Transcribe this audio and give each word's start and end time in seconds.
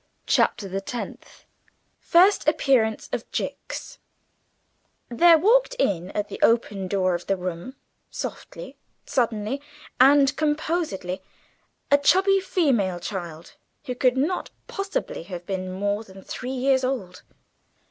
CHAPTER 0.25 0.67
THE 0.67 0.81
TENTH 0.81 1.45
First 1.99 2.47
Appearance 2.47 3.07
of 3.13 3.29
Jicks 3.31 3.99
THERE 5.09 5.37
walked 5.37 5.75
in, 5.75 6.09
at 6.13 6.27
the 6.27 6.39
open 6.41 6.87
door 6.87 7.13
of 7.13 7.27
the 7.27 7.37
room 7.37 7.75
softly, 8.09 8.77
suddenly, 9.05 9.61
and 9.99 10.35
composedly 10.35 11.21
a 11.91 11.99
chubby 11.99 12.39
female 12.39 12.99
child, 12.99 13.53
who 13.85 13.93
could 13.93 14.17
not 14.17 14.49
possibly 14.65 15.21
have 15.21 15.45
been 15.45 15.71
more 15.71 16.03
than 16.03 16.23
three 16.23 16.49
years 16.49 16.83
old. 16.83 17.21